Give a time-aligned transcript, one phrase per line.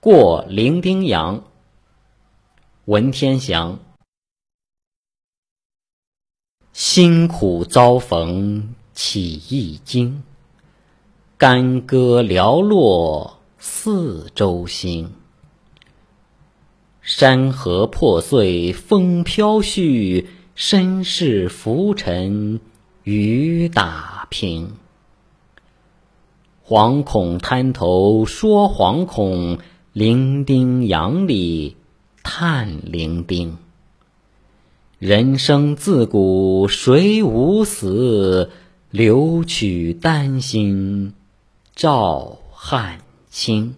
[0.00, 1.42] 过零丁洋，
[2.84, 3.80] 文天祥。
[6.72, 10.22] 辛苦遭逢起一经，
[11.36, 15.12] 干戈寥落四周星。
[17.02, 22.60] 山河破碎风飘絮，身世浮沉
[23.02, 24.76] 雨打萍。
[26.64, 29.58] 惶恐滩头说惶恐，
[29.98, 31.74] 伶仃洋里
[32.22, 33.56] 叹伶仃。
[35.00, 38.48] 人生自古谁无死？
[38.92, 41.14] 留取丹心
[41.74, 43.74] 照汗青。